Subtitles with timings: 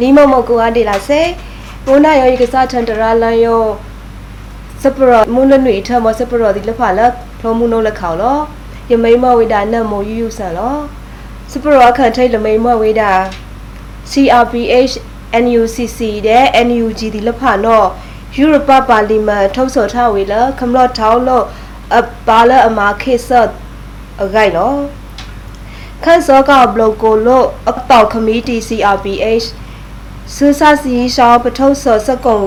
[0.00, 1.20] နီမမကူအဒေလာစေ
[1.86, 3.62] ဘုနာယောဤကစားထန်တရာလန်ယော
[4.82, 7.00] စပရမွန်းနွေထမစပရဒီလဖာလ
[7.38, 8.38] ဖလုံးမှုနုလက်ခေါလော
[8.90, 10.76] ယမိမဝိဒါနတ်မိုယူယူဆန်လော
[11.52, 13.12] စပရခန်ထိတ်လမိမဝိဒါ
[14.10, 14.94] CRPH
[15.44, 17.88] NUCC တဲ့ NUG ဒီလဖာနော်
[18.38, 21.44] Europe Parliament ထုတ်ဆော်ထားဝေလခမလော့ထောင်းလို့
[21.98, 23.48] အပါလအမာခေဆတ်
[24.22, 24.78] အဂိုင်နော်
[26.04, 29.46] ခန်းစောကဘလော့ကိုလို့အပေါက်ခမီတီ CRPH
[30.34, 32.40] စူစာစီရှောင်းပထုတ်ဆော်စကုံ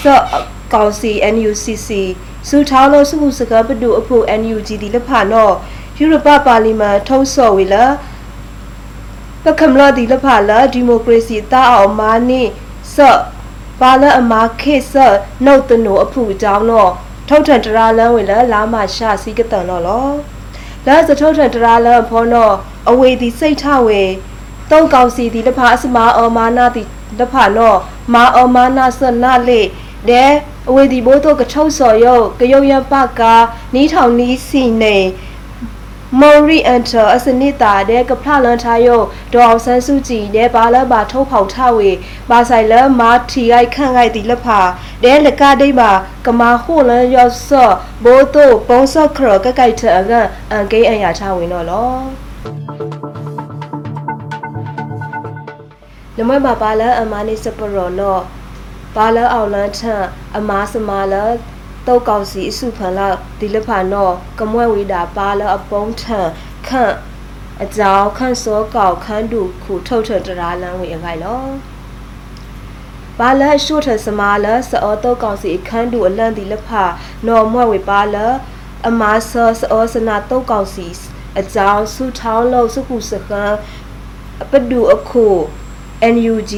[0.00, 0.24] ဆော့
[0.72, 1.88] ကောင်စီ NUCC
[2.48, 5.54] စူထောင်းလို့စုခုစကပတူအဖို့ NUG ဒီလဖာနော်
[6.00, 7.76] Europe Parliament ထုတ်ဆော်ဝေလ
[9.46, 12.42] ပကမလဒီလဖာလာဒီမိုကရေစီတာအောင်မာနိ
[12.94, 13.20] ဆော့
[13.80, 16.90] ပါလအမာခေဆော့နှုတ်တနိုအဖူအကြောင်းတော့
[17.28, 20.08] ထုတ်ထန်တရာလန်းဝေလလာမရှာစီကတန်တော့လော
[20.86, 22.54] လာစထုတ်ထန်တရာလန်းဖောတော့
[22.90, 24.02] အဝေဒီစိတ်ထဝေ
[24.70, 26.82] တုံးကောင်စီဒီလဖာအစမာအောမာနာဒီ
[27.20, 27.78] လဖာနော်
[28.14, 29.60] မာအောမာနာဆနာလေ
[30.08, 30.32] တဲ့
[30.68, 33.34] အဝေဒီဘိုးတော့ကထုတ်စော်ယောကယုတ်ရပကာ
[33.74, 34.96] နီးထောင်နီးစီနေ
[36.20, 39.00] မော်ရီအန်တာအစနစ်တာတဲ့ကဖလလန်ထားယော
[39.32, 41.90] ဒေါအောင်ဆန်းစုကြည်တဲ့ဘာလဘာထုတ်ဖောက်ထဝေ
[42.30, 44.60] ဘာဆိုင်လမာထီရိုက်ခန့်ခိုက်ဒီလက်ဖာ
[45.04, 45.90] တဲ့လကဒိမာ
[46.26, 50.12] ကမာဟိုလန်ယောဆော့ဘိုးတို့ပုံဆော့ခရကကိုက်ထအက
[50.50, 51.90] အန်ကိအန်ရချဝင်တော့လော
[56.16, 58.16] နမမပါလာအမနိစပရောနော
[58.96, 59.80] ပါလာအောင်လန်းထ
[60.36, 61.24] အမားစမာလာ
[61.86, 63.08] တုတ်ကောက်စီအစုဖန်လာ
[63.40, 66.28] ဒီလဖာနောကမွဲဝေတာပါလာအပုံးထန်
[66.66, 66.94] ခန့်
[67.62, 71.42] အကြောင်းခန့်စောကောက်ခန်းတူခုထုတ်ထတရာလန်းဝေအခိုင်လော
[73.18, 76.84] ပါလာရှုထစမာလာစောတုတ်ကောက်စီအခန်းတူအလန့်ဒီလဖာ
[77.26, 78.26] နော်မွဲဝေပါလာ
[78.88, 80.86] အမားစောစောစနာတုတ်ကောက်စီ
[81.40, 83.44] အကြောင်းစုထောင်းလို့စုခုစကံ
[84.42, 85.26] အပဒူအခု
[86.14, 86.52] NUG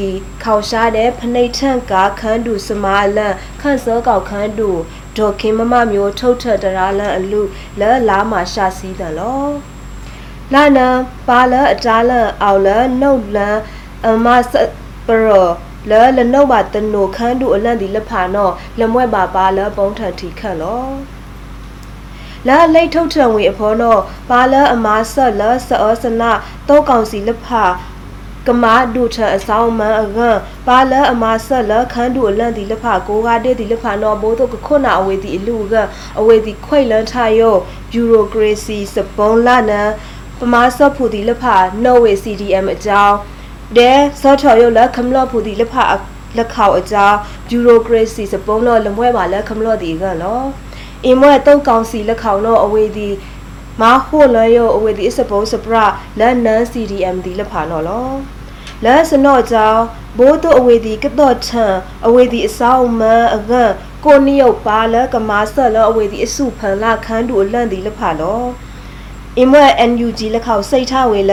[0.45, 4.71] ခေါရှားတဲ့ဖနှိတ်ထန့်ကခန်းတူစမာလန်ခန့်စောကောက်ခန်းတူ
[5.19, 7.41] ဒေါ်ခင်မမမျိုးထုတ်ထတရာလန်အလူ
[7.81, 9.47] လဲလာမာရှာစီးတယ်လော
[10.53, 10.87] လာနံ
[11.29, 12.69] ပါလအတားလန်အောက်လ
[13.01, 13.57] နှုတ်လန်
[14.07, 14.53] အမစ
[15.07, 15.49] ပရော
[15.91, 20.87] လဲလနှုတ်ပါတနိုခန်းတူအလန့်ဒီလက်ဖာနော်လမွဲ့ပါပါလပုံထန်ထီခန့်လော
[22.47, 23.97] လာလိတ်ထုတ်ထံဝေအဖောနော
[24.31, 26.31] ပါလအမာဆက်လဆောစနာ
[26.69, 27.65] တောကောင်စီလက်ဖာ
[28.49, 30.29] ကမာဒုထအဆောင်မန်အကံ
[30.67, 35.75] ပါလအမာဆက်လခန်းတူအလန့်ဒီလက်ဖာကိုကားတဲ့ဒီလက်ဖာနော်ဘိုးတို့ကခုနာအဝေဒီအလူက
[36.21, 37.55] အဝေဒီခွိလန်ထယော
[37.93, 39.81] ဘျူရိုကရေစီစပုံးလာနံ
[40.39, 43.17] ပမာဆော့ဖူဒီလက်ဖာနော်ဝေ CDM အကြောင်း
[43.77, 45.85] ဒဲစောချော်ယောလက်ခမလော့ဖူဒီလက်ဖာ
[46.37, 50.45] လက်ခေါအကြောင်းဘျူရိုကရေစီစပုံးတော့လမွဲပါလက်ခမလော့ဒီကနော်
[51.05, 53.09] အင်မွဲတုတ်ကောင်စီလက်ခေါနော်အဝေဒီ
[53.81, 55.77] မာဟိုလယောအဝေဒီစပုံးစပရ
[56.19, 58.38] လက်နန် CDM ဒီလက်ဖာနော်လော
[58.85, 59.83] လဲစနော့ကြောင့်
[60.19, 61.67] ဘိုးတို့အဝေဒီကတော့ထံ
[62.07, 63.73] အဝေဒီအဆောင်မန်အကန့်
[64.05, 68.43] ကိုနိယုတ်ပါလကမာဆက်လအဝေဒီအစုဖန်လာခန်းတူအလန့်ဒီလက်ဖာလော
[69.39, 71.33] အင်မွဲ NUG လက်ခေါစိတ်ထဝေလ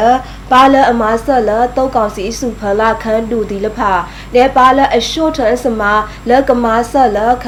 [0.51, 3.91] ပါလအမာဆက်လတုတ်ကောင်စီအစုဖန်လာခန်းတူဒီလက်ဖာ
[4.35, 5.81] လဲပါလအရှုထန်စမ
[6.29, 7.45] လကမာဆက်လခ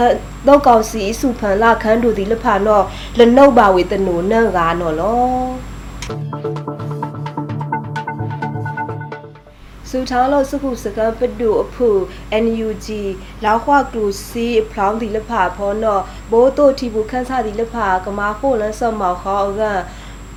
[0.47, 2.86] တုတ်ကောင်စီအစုဖန်လာခန်းတူဒီလက်ဖာနော်
[3.18, 6.37] လနှုတ်ပါဝေတနုနန့်ကားနော်လော
[9.90, 11.90] စူထောင်းလို့စခုစကံပဒုအဖူ
[12.44, 12.88] NUG
[13.44, 19.62] လောက်ခွာကလူစီဖလောင်းဒီလဖာဖောနော်ဘိုးတို့တီဘူးခန်းစားဒီလဖာကမာခိုလန်ဆော့မောက်ခေါက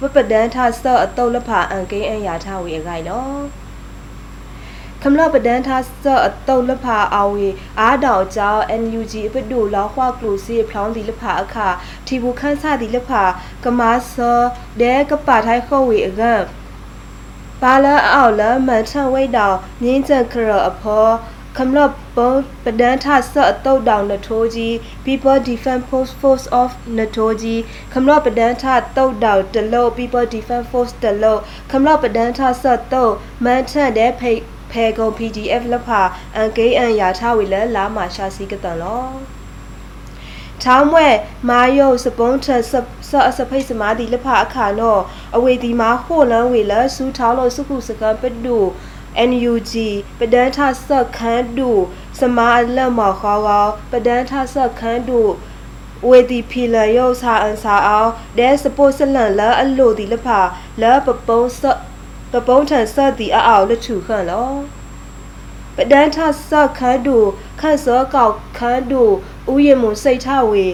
[0.00, 3.42] ပပဒန်ထဆော့အတုတ်လဖာအန်ကိန်းအရာထဝေအခိုင်နော်
[5.02, 7.48] ခမလပဒန်ထားစော့အတုတ်လဖာအဝေ
[7.80, 11.68] အားတောင်ကြောင်း NUG အပဒူလောက်ခွာကလူစီဖလောင်းဒီလဖာအခါ
[12.06, 13.22] တီဘူးခန်းစားဒီလဖာ
[13.64, 14.46] ကမာဆော့
[14.80, 16.40] ဒဲကပါထိုင်ခေါဝေအကန်
[17.62, 21.12] ပါလာအောက်လမန်ထဝိတ်တောင်မြင်းကျက်ခရအဖော်
[21.56, 21.78] ခမလ
[22.16, 22.32] ပုံ
[22.64, 24.74] ပဒန်းထဆော့အတုတ်တောင်နထိုးကြီး
[25.04, 27.60] People Defense Force Force of နထိုးကြီး
[27.92, 28.64] ခမလပဒန်းထ
[28.96, 31.40] တုတ်တောင်တလို့ People Defense Force တလို့
[31.70, 33.12] ခမလပဒန်းထဆော့တုတ်
[33.44, 34.32] မန်ထန်တဲ့ဖိ
[34.70, 36.02] ဖဲကုံ PDF လဖာ
[36.36, 39.39] အန်ကေအန်ယာထဝီလလာမာရှာစီကတန်လော
[40.64, 41.08] ထောင်းမွဲ
[41.48, 42.72] မာယုတ်စပုံးထဆ
[43.08, 44.98] ဆအစဖိတ်စမာဒီလဖအခါနော
[45.36, 48.58] အဝေဒီမာဟိုလန်ဝေလစူထောင်းလို့စုခုစကံပဒူ
[49.30, 49.72] NUG
[50.18, 51.70] ပဒန်းထဆက်ခန်းဒူ
[52.20, 55.20] စမာလက်မော်ခေါကောပဒန်းထဆက်ခန်းဒူ
[56.08, 60.28] ဝေဒီဖီလယုတ်စာအန်စာအောင်ဒဲစပို့စလန်လအလိုဒီလဖ
[60.80, 61.60] လပပုံးဆ
[62.32, 64.50] ပပုံးထန်ဆက်ဒီအအောင်လထုခန့်လော
[65.76, 66.18] ပပဒန်းထ
[66.48, 67.16] ဆခန်းတူ
[67.60, 69.02] ခန့်စောကောက်ခန်းတူ
[69.52, 70.66] ဥယျမွန်စိတ်ထဝေ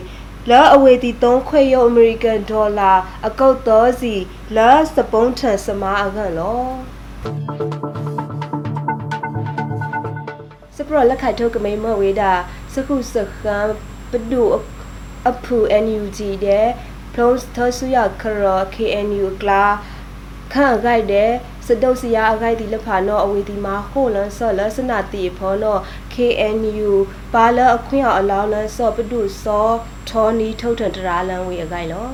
[0.50, 2.92] လောအဝေတီ3ခွေရုပ်အမေရိကန်ဒေါ်လာ
[3.26, 4.14] အကုတ်သောစီ
[4.56, 6.64] လောစပုံးထန်စမာအကန်လော
[10.76, 12.32] စပရလက်ခိုက်ထုတ်ကမိမဝေတာ
[12.74, 13.72] စခုစခန်း
[14.10, 14.44] ပဒု
[15.28, 16.68] အဖူ NUG တဲ့
[17.12, 19.64] ဖလုံးသဆူရခရ KNU ကလာ
[20.52, 21.32] ခန့်ဂိုက်တဲ့
[21.66, 25.78] စတုတ်စရာအခိုက်ဒီလဖာနောအဝေဒီမှာဟိုလန်ဆော့လစနာတီဖောနော
[26.14, 26.92] KNU
[27.34, 29.68] ပါလအခွင့်အလောင်းလန်ဆော့ပဒုစော
[30.08, 32.10] ထောနီထုတ်ထန်တရာလန်ဝေအခိုက်လော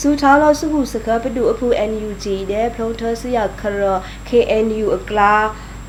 [0.00, 3.82] စူထားလို့စုခုစကပဒုအဖူ NUG တဲ့ဖလုံးသဆူရခရ
[4.28, 5.34] KNU အကလာ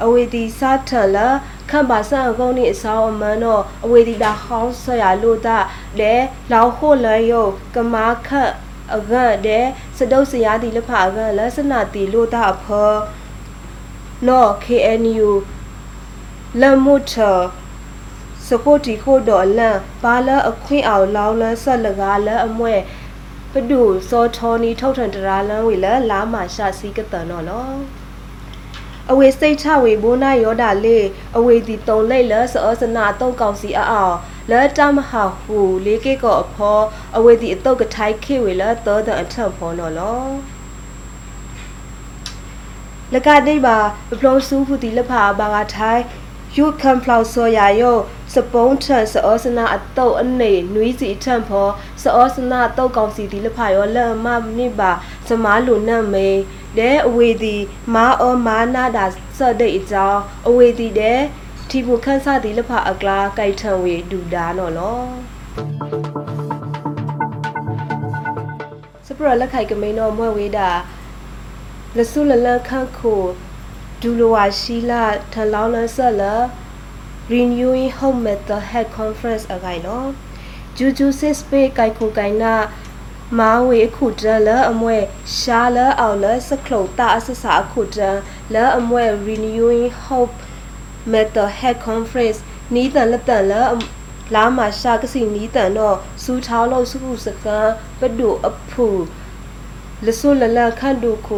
[0.04, 1.28] အဝေဒီစာထလာ
[1.70, 5.58] ခန့်ပါဆန်အကုန်းနေအဆောင်အမန်တော့အဝေဒီတာဟောင်းဆရာလို့တာ
[6.00, 6.22] တဲ့
[6.52, 8.52] လောင်ခိုလန်ယုတ်ကမာခတ်
[8.94, 9.66] အကန့်တဲ့
[9.98, 12.92] စတုတ်စရာဒီလဖအကန့်လစနာတီလို့တာအဖော
[14.28, 15.30] နော် KNU
[16.62, 17.14] လမုထ
[18.48, 22.76] စကိုတီခိုဒေါ်လန်ဘာလအခွင့်အောင်လောင်းလန်းဆက်လကားလအမွဲ
[23.52, 27.70] ပဒုစောထောနီထုတ်ထန်တရာလန်းဝေလလာမာရှာစီကတန်တော့လော
[29.12, 31.00] အဝေစိတ်ချဝေဘိုးနာယောဒလေ
[31.38, 34.16] အဝေဒီတုံလိတ်လစောစနာတုံကောင်စီအောင်
[34.52, 36.80] လဲတမဟာဟူလေးကေကောအဖော
[37.18, 40.26] အဝေဒီအတုတ်ကထိုက်ခေဝေလသောတဲ့အထံဖောနော်လော
[43.14, 43.78] လကတိပါ
[44.10, 46.02] ပပလုံးစုဖူတီလဖာဘာကထိုင်
[46.56, 47.98] ယူခံဖလောက်ဆောရယော
[48.34, 51.68] စပုံးထန်စောစနာအတုတ်အနေနွီးစီထံဖော
[52.04, 54.26] စောစနာတုတ်ကောင်စီဒီလဖာယောလမ
[54.58, 54.92] နိပါ
[55.28, 56.30] စမားလူနတ်မေ
[56.78, 57.58] တဲ့အဝေဒီ
[57.94, 59.06] မာအောမာနာဒါ
[59.38, 61.20] စတဲ့အကြောင်းအဝေဒီတဲ့
[61.78, 65.02] တီဘူခန်းစားဒီလဖအကလာကြိုက်ထံဝေဒူဒါနော်လော
[69.06, 70.70] စပရလက်ခိုက်ကမိန်တော့မွဲဝေးတာ
[71.98, 73.22] လဆုလလခန့်ခို
[74.02, 76.34] ဒူလိုဝါရှိလာထလောင်းလဆက်လာ
[77.32, 80.10] renewing home method head conference အကိုင်နော်
[80.78, 82.56] ဂျူဂျူစစ်စပေးကိုက်ခိုကိုင်နာ
[83.40, 84.98] မာဝေခုတလအမွဲ
[85.38, 87.98] ရှာလအောင်လစခလုံတာအစစာခုတ
[88.54, 90.36] လအမွဲ renewing hope
[91.14, 92.40] method head conference
[92.74, 93.54] နီးတန်လက်တန်လ
[94.34, 97.68] လာမရှာကစီနီးတန်တော့စူထောင်းလို့စုခုစကန်
[98.00, 98.88] ပဒုအဖူ
[100.06, 101.38] လဆုလလခန့်ဒုခု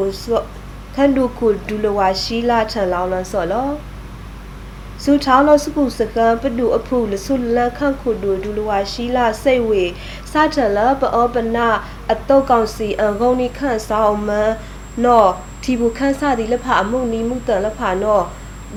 [0.95, 3.69] ခန့်ဒုခုဒူလဝါရှိလာထန်လောင်းလန်ဆော်လော
[5.03, 9.83] စူထောင်းလို့စုခုစကန်ပဒုအဖူလဆုလခန့်ခုဒူဒူလဝါရှိလာစိတ်ဝေ
[10.31, 11.69] စာထလပအောပနာ
[12.11, 14.51] အတုတ်ကောင်စီအံဂုံနီခန့်ဆောင်မန်
[15.05, 15.29] နော်
[15.63, 18.25] ထီဘူခန့်စသည်လက်ဖအမှုနီမှုတန်လက်ဖနော်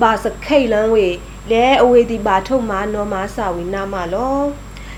[0.01, 1.07] ဘာစခိတ်လန်းဝေ
[1.51, 4.41] လဲအဝေဒီဘာထုတ်မာနော်မာစာဝီနာမလော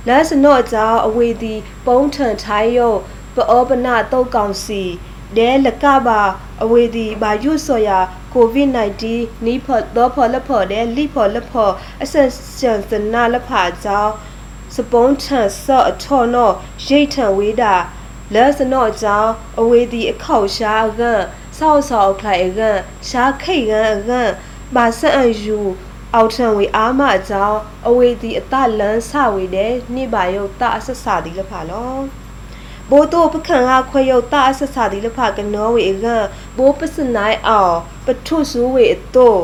[0.08, 1.54] လဲစနော့ကြောအဝေဒီ
[1.86, 2.94] ပုံးထန်ထိုင်းယော
[3.36, 4.84] ပအောပနာတုတ်ကောင်စီ
[5.38, 6.22] ဒဲလကဘာ
[6.64, 8.00] အဝေဒီဘာယုဆော်ယာ
[8.34, 8.70] ကိုဗစ်
[9.08, 11.74] -19 နီးဖော်တော့ဖော်လက်ဖော်ဒဲလိဖော်လက်ဖော်
[12.04, 14.14] အဆက်ဆန်စနာလက်ဖာကြောင်း
[14.76, 16.54] စပုံးထန်ဆော့အထော်နော်
[16.88, 17.76] ရိတ်ထန်ဝေးတာ
[18.34, 21.02] လဲစနော့ကြောင်းအဝေဒီအခောက်ရှားက
[21.58, 22.62] ဆောက်ဆောက်ခလိုက်က
[23.10, 23.74] ရှားခိတ်က
[24.10, 24.12] က
[24.76, 25.60] ပါဆန်အယူ
[26.16, 31.96] အောက်ထံဝေအားမအကြောင်းအဝေဒီအတလန်းဆဝေတဲ့နိပါယုတ်တအဆက်စာဒီလဖာလော
[32.90, 36.06] ဘိုးတို့ပခန့်ကခွဲယုတ်တအဆက်စာဒီလဖာကနောဝေက
[36.58, 37.76] ဘိုးပစနိုင်အောင်
[38.06, 39.36] ပထုစုဝေအတို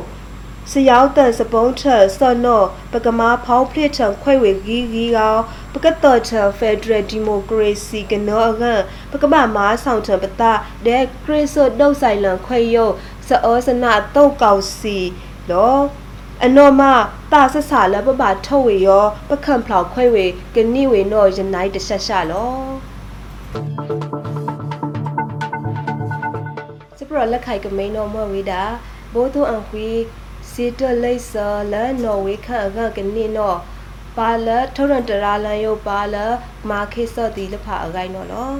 [0.71, 1.81] စရောက်တန်စပုံးထ
[2.17, 5.41] ဆော့နော့ပကမာဖောင်းဖလစ်ထံခွဲဝေဂီဂီကောင်
[5.73, 8.63] ပကတော်ထဖက်ဒရယ်ဒီမိုကရေစီကနောအက
[9.11, 10.51] ပကမာမာဆောင်ထပတာ
[10.85, 12.93] ဒဲခရစ်ဆိုဒုတ်ဆိုင်လန်ခွဲယုတ်
[13.29, 14.97] စအောစနာတုတ်ကောင်စီ
[15.49, 15.77] လော
[16.45, 16.81] အနော်မ
[17.31, 22.53] တာဆဆာလပပထုတ်ဝေရောပခန့်ဖလောက်ခွဲဝေကနိဝေနောယနိုင်တဆက်ရှာလော
[26.97, 28.63] စပရလက်ခိုက်ကမိန်တော်မဝေတာ
[29.13, 29.87] ဘိုးသူအန်ခွေ
[30.51, 33.53] စီတလိဆာလနော်ဝေခန့်အကကနိနော
[34.17, 36.15] ပါလထုံရန်တရာလန်ယုပါလ
[36.69, 38.51] မာခေစော့တီလဖအကိုင်းနော်လော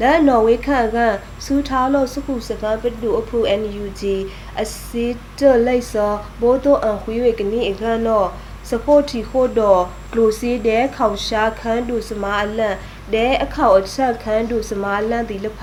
[0.00, 0.98] လဲနော်ဝေခန့်က
[1.44, 4.02] စူထားလို့စုခုစကပတူအဖူ NUG
[4.62, 5.06] အစီ
[5.38, 8.28] တလိုက်စောဘိုးတို့အခွေးဝေကနိအကနော်
[8.70, 12.76] စကိုတီခိုတော့ကလိုစီတဲ့ခေါရှာခန်းတူစမာအလန့်
[13.14, 15.60] တဲ့အခေါအချက်ခန်းတူစမာလန့်ဒီလဖ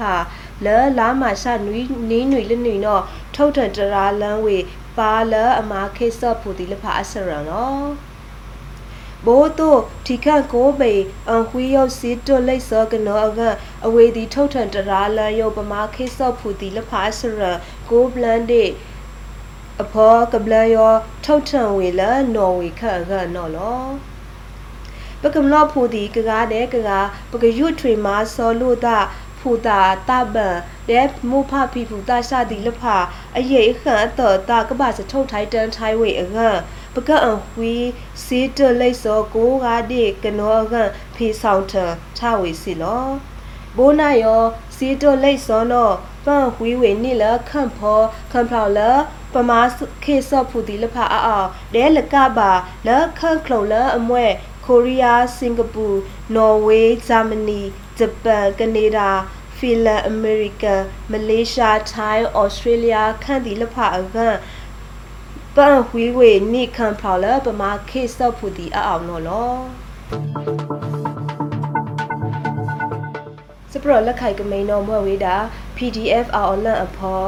[0.65, 3.03] လဲလာမရှာနွီနီးနွီလနွီနော်
[3.35, 4.57] ထုတ်ထန်တရာလန်းဝေ
[4.97, 8.12] ပါလအမာခေဆော့ဖူဒီလဖအစရနော်
[9.25, 10.91] ဘိုးတို့ထိခန့်ကိုပေ
[11.29, 13.41] အန်ခွေးရောက်စီတွလိတ်စောကနောအက
[13.85, 17.41] အဝေဒီထုတ်ထန်တရာလန်ယုတ်ပမာခေဆော့ဖူတီလဖာစရ
[17.89, 18.63] ကိုဘလန်ဒေ
[19.81, 20.93] အဖောကဘလယော
[21.25, 22.01] ထုတ်ထန်ဝေလ
[22.35, 23.83] နော်ဝေခန့်ကနော်လော
[25.21, 28.97] ပကမလောဖူတီကကားတဲ့ကကားပကယွတ်ထွေမာစောလို့တာ
[29.39, 30.57] ဖူတာတဘန်
[30.89, 32.97] တဲ့မူဖဖီဖူတာရှာဒီလဖာ
[33.37, 36.37] အရေးအခန့်အတော်တာကဘာစထုတ်ထိုင်တန်ထိုင်ဝေအက
[36.93, 37.75] ပကအံဝီ
[38.23, 40.73] စီတလိတ်စောကိုကဒီကနောက
[41.15, 41.73] ဖီဆောင်ထ
[42.17, 43.07] ထဝေစီလော
[43.77, 44.43] ဘိုးနာယော
[44.75, 45.89] စီတလိတ်စောနော
[46.25, 48.79] ပန့်ဝီဝေနိလခန့်ဖောခန့်ဖောလ
[49.33, 49.61] ပမာ
[50.03, 52.51] ခေဆော့ဖူဒီလဖာအောဒဲလကဘာ
[52.87, 54.25] လခန့်ခလုံလအမွဲ
[54.65, 55.87] ကိုရီးယားစင်ကာပူ
[56.35, 57.61] နော်ဝေးဂျာမနီ
[57.97, 59.09] ဂျပန်ကနေဒါ
[59.57, 64.35] ဖီလန်အမေရိကန်မလေးရှားထိုင်းဩစတြေးလျခန့်ဒီလဖာအကန်
[65.57, 69.53] ပန်ဝီဝေနိခန့်ဖောလပမာခေဆော့ဖူဒီအောနော်လော
[73.71, 75.35] စပရလက်ခိုက်ကမိန်တော်မွဲဝေးတာ
[75.77, 77.27] PDF အော်လန်အဖော်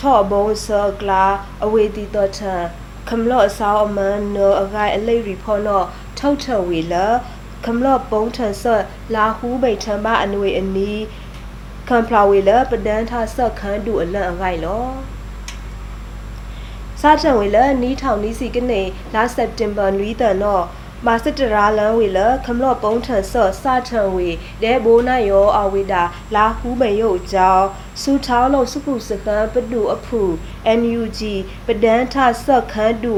[0.00, 1.24] ထော့ဘုံဆာကလာ
[1.64, 2.54] အဝေတီတော်ထံ
[3.08, 5.82] ခမလော့အဆောင်းအမန်နောအဂိုင်အလိတ်ရီဖောနော
[6.18, 7.06] ထုတ်ထဝေလာ
[7.64, 8.82] ခမလော့ပုံးထန်ဆတ်
[9.14, 11.02] လာဟူးမိတ်ထံပါအနွေအနီး
[11.88, 14.86] ကံဖလာဝေလာပဒန်းထဆက်ခန်းတူအလန့်အဂိုင်လော
[17.02, 18.82] စားချံဝေလာနီးထောင်နီးစီကနေ
[19.14, 20.64] လာစက်တင်ဘာနွီးတန်တော့
[21.06, 24.28] မာစတရာလန်ဝေလခမလော့ပုံးထန်ဆော့စာထန်ဝေ
[24.62, 26.02] ဒဲဘိုးနာယောအဝေတာ
[26.34, 27.66] လာဟူးမေယုတ်ကြောင်း
[28.02, 30.22] စူထောင်းလို့စုခုစခန်းပဒူအဖူ
[30.80, 31.20] NUG
[31.66, 33.16] ပဒန်းထဆော့ခန်းတူ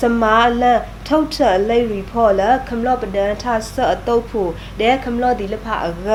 [0.00, 1.36] စမာလန်ထုတ်ထ
[1.68, 3.44] လိရီဖော်လခမလော့ပဒန်းထ
[3.74, 4.42] ဆော့အတုပ်ဖူ
[4.80, 6.08] ဒဲခမလော့ဒီလဖအက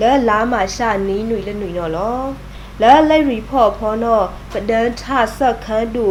[0.00, 2.24] လဲလာမရှာနီးနွေလနွေနော်လော
[2.82, 5.02] လဲလိရီဖော်ဖော်နော်ပဒန်းထ
[5.36, 6.06] ဆော့ခန်းတူ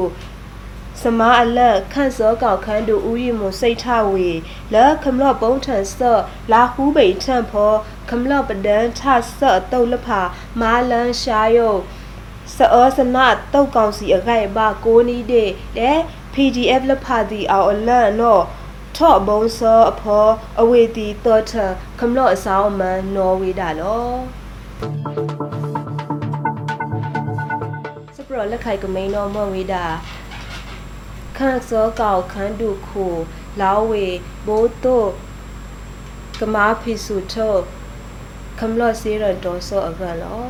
[1.04, 4.30] စမအလက်ခန့်စောကောက်ခန်းတို့ဦးရီမွန်စိတ်ထဝေ
[4.74, 7.74] လက်ခမလော့ပုံးထန်ဆော့လာဟူးပိန်ထန်ဖော
[8.10, 9.02] ခမလော့ပဒန်းထ
[9.38, 10.22] ဆော့တုတ်လဖာ
[10.62, 11.80] မာလန်ရှာယုတ်
[12.56, 13.18] စောစန
[13.54, 16.00] တုတ်ကောင်စီအခိုက်ပါကိုနီးတဲ့တဲ့
[16.34, 18.44] PDF လဖာဒီအောင်အလန့်တော့
[18.98, 20.28] ထော့ဘုံစောအဖော
[20.62, 21.54] အဝေတီတော်ထ
[22.00, 24.12] ခမလော့အဆောင်မန်နော်ဝေတာလော
[28.16, 29.86] စပရလက်ခိုက်ကမိန်တော်မဝေတာ
[31.38, 33.06] ခန့်စောကောက်ခန်းတုခု
[33.62, 34.06] လောဝေ
[34.48, 35.10] ဘိုးတို့
[36.40, 37.62] ကမာဖီစုထုတ်
[38.60, 40.44] ခမလော့စေရတော်စောအကလော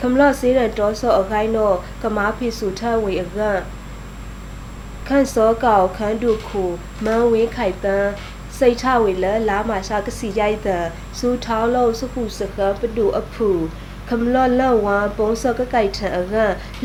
[0.00, 3.38] ခမလော့စေရတော်စောအခိုင်းတော့ကမာဖီစုထဝေအက
[5.08, 6.62] ခန့်စောကောက်ခန်းတုခု
[7.04, 8.10] မန်ဝင်းခိုက်တန်း
[8.58, 10.86] စိတ်ထဝေလလာမာရှာကစီရိုက်တဲ့
[11.18, 13.50] စူထောင်းလို့စုခုစခပဒူအဖူ
[14.12, 16.34] ခမလော့လဝါပုံစကကိုက်ထံအက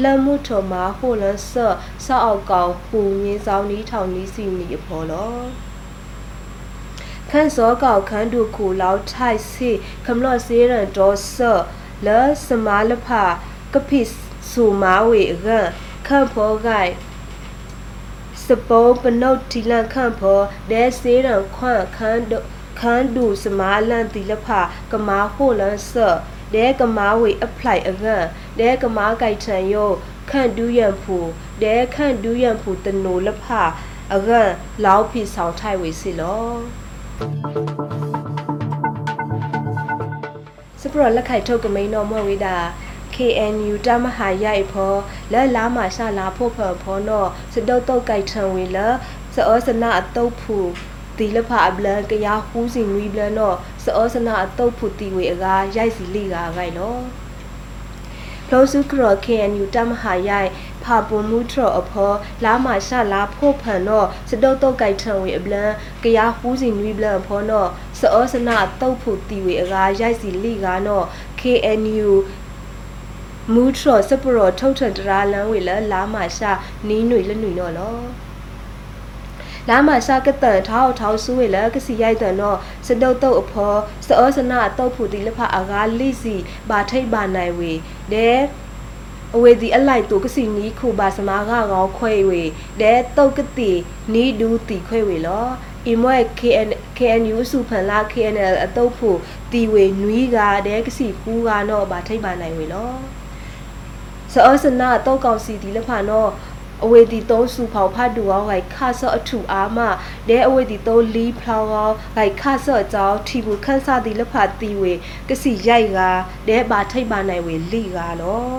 [0.04, 5.36] လမှုထော်မာဟိုလန်ဆော့ဆောက်အောက်ကောင်ပူငင်းဆောင်နီးထောင်နီးစီနီအဖော်လော
[7.30, 9.70] ခန့်စောကောက်ခန်းတို့ခုလောက်ထိုက်စီ
[10.06, 11.64] ခမလော့စေးရန်ဒေါ်ဆော့
[12.06, 13.10] လဲစမာလဖ
[13.74, 14.02] ကပိ
[14.50, 15.48] ဆူမာဝေက
[16.08, 16.94] ခန့်ဖော်ဂိုက်
[18.46, 22.46] စပိုးပနုတ်တီလန်ခန့်ဖော်ဒဲစေးရန်ခွန့်ခန်းတို့
[22.80, 24.48] ခန်းဒူစမာလန်တီလဖ
[24.92, 26.20] ကမာဟိုလန်ဆော့
[26.54, 28.26] ဒဲကမာဝေအဖလိုက်အကန့်
[28.60, 29.92] ဒဲကမာကိုက်ထံယော
[30.30, 31.18] ခန့်ဒူးရန်ဖူ
[31.62, 33.46] ဒဲခန့်ဒူးရန်ဖူတနိုလဖ
[34.14, 34.52] အကန့်
[34.86, 36.50] လောက်ဖိဆောင်ထိုက်ဝေစီလော
[40.82, 42.58] စပရလက်ခိုက်ထုတ်ကမိန်တော်မွဲဝေတာ
[43.16, 44.94] KNU တမဟာရိုက်ဖော
[45.34, 48.78] လဲလာမရှာလာဖို့ဖော်ဖောနော်စတုတ်တုတ်ကြိုက်ထံဝေလ
[49.34, 50.58] စောစနာအတုတ်ဖူ
[51.18, 57.02] ဒီလဖအဘလန်ကရဟူးစီနွီဘလန်တော့စောစနာအတုတ်ဖူတီဝေအကားရိုက်စီလိကာဂိုင်နော်
[58.48, 60.52] ဖလောစုကရ KNU တမဟာရိုက်
[60.84, 62.12] ဖာပွန်မှုထရအဖော
[62.44, 65.72] လာမရှာလာဖို့ဖန်တော့စတုတ်တုတ်ကြိုက်ထံဝေအဘလန်
[66.04, 67.70] ကရဟူးစီနွီဘလန်ဖောတော့
[68.00, 71.06] စောစနာတုတ်ဖူတီဝေအကားရိုက်စီလိကာနော်
[71.42, 72.12] KNU
[73.54, 76.52] မူထရစပရထုတ်ထန်တရာလန်ဝေလလာမရှာ
[76.88, 77.98] နီးနွေလနွေနော်လော
[79.70, 82.58] လာမရှာကတန်ထောက်ထောက်ဆူဝေလကစီရိုက်တန်တော့
[82.88, 83.76] စတုတ်တုတ်အဖော
[84.08, 86.36] စောစနာတုတ်ဖူတီလဖအာဂါလိစီ
[86.70, 87.72] ဘာထိတ်ဘာနိုင်ဝေ
[88.14, 88.30] ဒဲ
[89.36, 92.44] အဝေဒီအလိုက်တူကစီနီးခုဘာစမာကကောခွဲဝေ
[92.82, 93.72] ဒဲတုတ်ကတိ
[94.14, 95.48] နီးဒူတီခွဲဝေလော
[95.88, 99.20] အီမွဲ KN KNU စုဖန်လာ KNL အတုတ်ဖို့
[99.52, 102.94] တီဝေနွီးကဒဲကစီကူးကတော့ဘာထိတ်ဘာနိုင်ဝေလော
[104.34, 106.30] စောစနာတော့ကောင်စီဒီလဖာနော်
[106.84, 109.80] အဝေဒီသုံးစုဖောက်ဖတ်တူအောင်ဂိုက်ခါဆော့အထူအားမ
[110.30, 114.94] ဒဲအဝေဒီသုံးလီဖလောင်းအောင်ဂိုက်ခါဆော့အကြောင်းထီဘူးခန်းစားဒီလဖာတီဝေ
[115.30, 116.00] ကစီရိုက်က
[116.48, 118.58] ဒဲဘာထိတ်ပါနိုင်ဝေလိကားနော်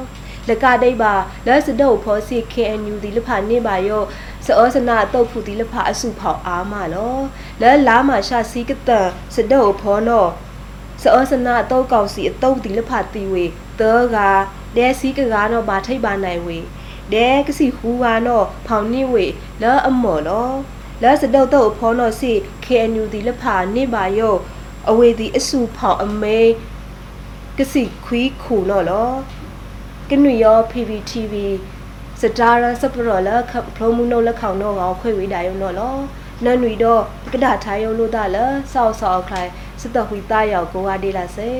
[0.48, 1.14] လကတိတ်ပါ
[1.46, 4.02] လက်စတုပ်ဖောစီ KNU ဒီလဖာနေပါယော
[4.46, 7.16] စောစနာတုတ်ဖူဒီလဖာအစုဖောက်အားမလော
[7.60, 8.90] လဲလာမရှာစီကတ
[9.34, 10.30] စတုပ်ဖောနော်
[11.02, 13.44] စောစနာတုတ်ကောင်စီအတုတ်ဒီလဖာတီဝေ
[13.80, 14.16] တောက
[14.76, 16.58] ဒဲစီကကားတော့ဘာထိတ်ပါနိုင်ဝေ
[17.12, 19.26] ဒဲကစီဟူဝါနောဖောင်နိဝေ
[19.62, 20.50] လောအမော်လော
[21.02, 22.32] လောစတုတ်တော့ဖောနောစီ
[22.64, 24.34] KNU ဒီလဖာနိပါယော
[24.90, 26.40] အဝေဒီအစုဖောင်အမေ
[27.58, 29.10] ကစီခွီးခူနော်လော
[30.10, 31.34] ကနွေရော PPTV
[32.20, 35.94] စတာရစပရောလာခဖလိုမှုနိုလက်ခေါနော်ကောခွေဝေးတာယုံနော်လော
[36.44, 38.36] နန်နွေတော့ကဒါထားယုံလို့တာလ
[38.72, 41.50] ဆောက်ဆောက်ခိုင်စတဝီတာရောက်ကိုဝါဒီလာစေ